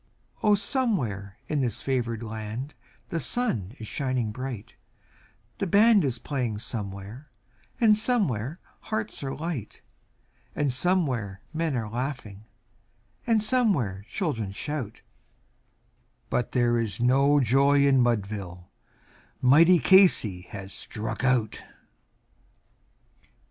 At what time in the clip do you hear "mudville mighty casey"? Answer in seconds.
18.01-20.47